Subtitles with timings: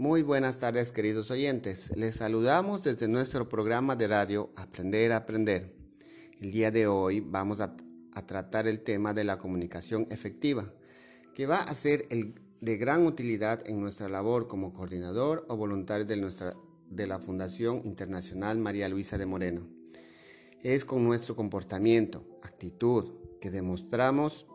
[0.00, 1.94] Muy buenas tardes queridos oyentes.
[1.94, 5.74] Les saludamos desde nuestro programa de radio Aprender a Aprender.
[6.40, 7.76] El día de hoy vamos a,
[8.26, 10.72] tratar el tema de la comunicación efectiva,
[11.34, 16.16] que va a ser de gran utilidad en nuestra labor como coordinador o voluntario de,
[16.16, 16.54] nuestra,
[16.88, 19.68] de la Fundación Internacional María Luisa de Moreno.
[20.62, 24.46] Es con nuestro comportamiento, actitud, que demostramos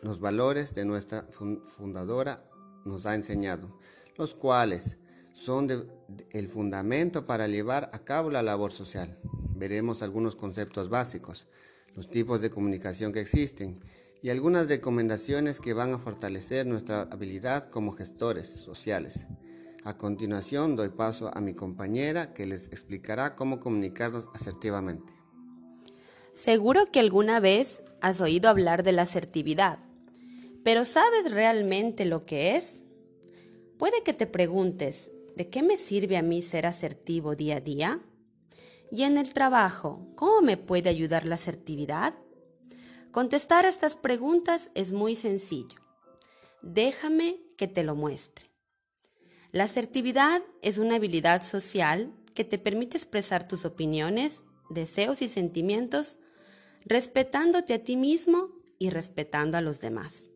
[0.00, 2.44] los valores de nuestra fundadora
[2.84, 3.76] nos ha enseñado,
[4.20, 4.98] los cuales
[5.32, 5.90] son
[6.30, 9.18] el fundamento para llevar a cabo la labor social.
[9.56, 11.48] Veremos algunos conceptos básicos,
[11.96, 13.82] los tipos de comunicación que existen
[14.22, 19.26] y algunas recomendaciones que van a fortalecer nuestra habilidad como gestores sociales.
[19.84, 25.14] A continuación doy paso a mi compañera que les explicará cómo comunicarnos asertivamente.
[26.34, 29.78] Seguro que alguna vez has oído hablar de la asertividad
[30.62, 32.80] pero ¿sabes realmente lo que es?
[33.80, 38.02] Puede que te preguntes, ¿de qué me sirve a mí ser asertivo día a día?
[38.92, 42.12] Y en el trabajo, ¿cómo me puede ayudar la asertividad?
[43.10, 45.78] Contestar estas preguntas es muy sencillo.
[46.60, 48.50] Déjame que te lo muestre.
[49.50, 56.18] La asertividad es una habilidad social que te permite expresar tus opiniones, deseos y sentimientos
[56.84, 60.29] respetándote a ti mismo y respetando a los demás.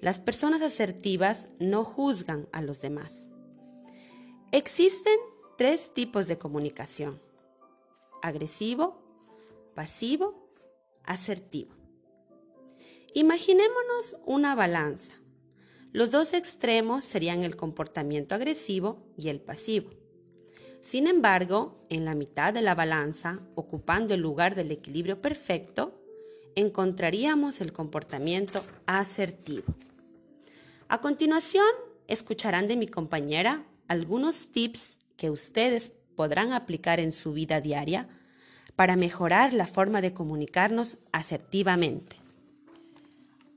[0.00, 3.26] Las personas asertivas no juzgan a los demás.
[4.52, 5.18] Existen
[5.56, 7.20] tres tipos de comunicación.
[8.22, 9.02] Agresivo,
[9.74, 10.48] pasivo,
[11.04, 11.74] asertivo.
[13.12, 15.14] Imaginémonos una balanza.
[15.92, 19.90] Los dos extremos serían el comportamiento agresivo y el pasivo.
[20.80, 26.00] Sin embargo, en la mitad de la balanza, ocupando el lugar del equilibrio perfecto,
[26.54, 29.74] encontraríamos el comportamiento asertivo.
[30.90, 31.66] A continuación,
[32.06, 38.08] escucharán de mi compañera algunos tips que ustedes podrán aplicar en su vida diaria
[38.74, 42.16] para mejorar la forma de comunicarnos asertivamente.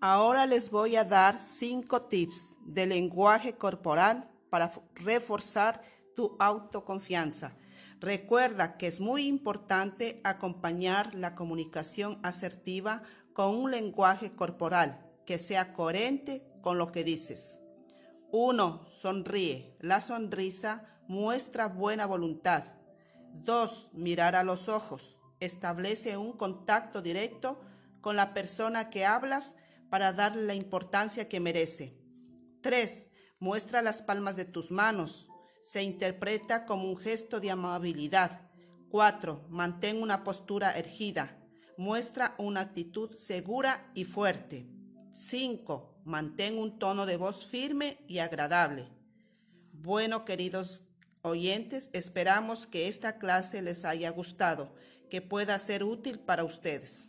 [0.02, 5.82] Ahora les voy a dar cinco tips de lenguaje corporal para reforzar
[6.18, 7.56] tu autoconfianza.
[8.02, 15.72] Recuerda que es muy importante acompañar la comunicación asertiva con un lenguaje corporal que sea
[15.72, 17.58] coherente con lo que dices.
[18.32, 19.76] Uno, sonríe.
[19.80, 22.64] La sonrisa muestra buena voluntad.
[23.34, 25.20] Dos, mirar a los ojos.
[25.40, 27.60] Establece un contacto directo
[28.00, 29.58] con la persona que hablas
[29.90, 31.98] para darle la importancia que merece.
[32.62, 35.28] Tres, muestra las palmas de tus manos.
[35.62, 38.50] Se interpreta como un gesto de amabilidad.
[38.90, 41.38] Cuatro, mantén una postura ergida.
[41.78, 44.81] Muestra una actitud segura y fuerte.
[45.12, 46.02] 5.
[46.06, 48.88] Mantén un tono de voz firme y agradable.
[49.74, 50.84] Bueno, queridos
[51.22, 54.74] oyentes, esperamos que esta clase les haya gustado,
[55.10, 57.08] que pueda ser útil para ustedes.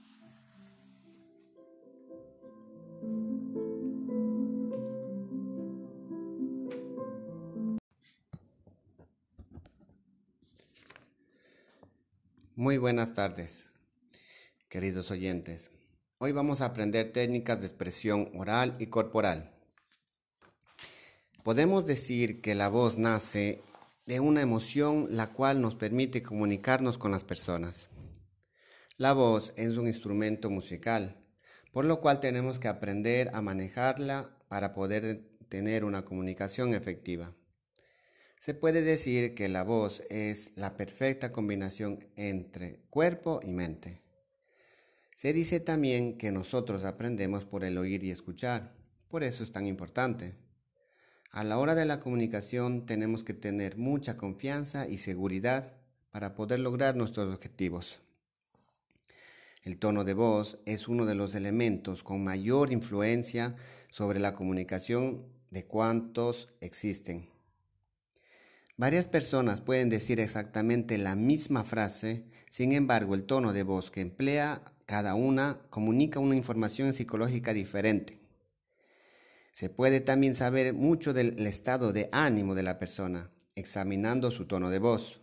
[12.54, 13.72] Muy buenas tardes,
[14.68, 15.70] queridos oyentes.
[16.24, 19.50] Hoy vamos a aprender técnicas de expresión oral y corporal.
[21.42, 23.60] Podemos decir que la voz nace
[24.06, 27.88] de una emoción la cual nos permite comunicarnos con las personas.
[28.98, 31.20] La voz es un instrumento musical,
[31.72, 37.34] por lo cual tenemos que aprender a manejarla para poder tener una comunicación efectiva.
[38.38, 44.01] Se puede decir que la voz es la perfecta combinación entre cuerpo y mente.
[45.22, 48.74] Se dice también que nosotros aprendemos por el oír y escuchar,
[49.06, 50.34] por eso es tan importante.
[51.30, 55.76] A la hora de la comunicación tenemos que tener mucha confianza y seguridad
[56.10, 58.00] para poder lograr nuestros objetivos.
[59.62, 63.54] El tono de voz es uno de los elementos con mayor influencia
[63.92, 67.28] sobre la comunicación de cuantos existen.
[68.76, 74.00] Varias personas pueden decir exactamente la misma frase, sin embargo el tono de voz que
[74.00, 78.18] emplea cada una comunica una información psicológica diferente.
[79.50, 84.68] Se puede también saber mucho del estado de ánimo de la persona, examinando su tono
[84.68, 85.22] de voz.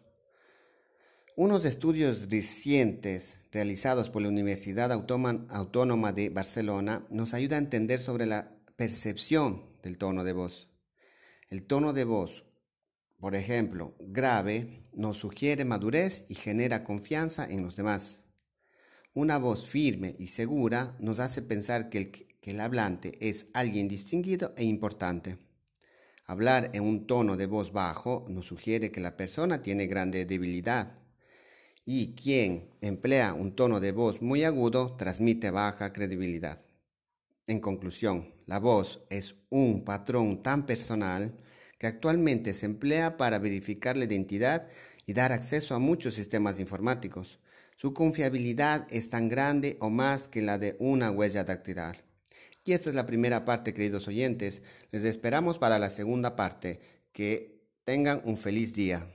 [1.35, 8.25] Unos estudios recientes realizados por la Universidad Autónoma de Barcelona nos ayudan a entender sobre
[8.25, 10.67] la percepción del tono de voz.
[11.47, 12.43] El tono de voz
[13.19, 18.23] por ejemplo, grave nos sugiere madurez y genera confianza en los demás.
[19.13, 24.63] Una voz firme y segura nos hace pensar que el, hablante es alguien distinguido e
[24.63, 25.39] importante.
[26.25, 30.99] Hablar en un tono de voz bajo nos sugiere que la persona tiene grande debilidad.
[31.85, 36.61] Y quien emplea un tono de voz muy agudo transmite baja credibilidad.
[37.47, 41.35] En conclusión, la voz es un patrón tan personal
[41.79, 44.67] que actualmente se emplea para verificar la identidad
[45.07, 47.39] y dar acceso a muchos sistemas informáticos.
[47.81, 52.03] Su confiabilidad es tan grande o más que la de una huella dactilar.
[52.65, 54.63] Y esta es la primera parte, queridos oyentes.
[54.91, 56.81] Les esperamos para la segunda parte.
[57.13, 59.07] Que tengan un feliz día.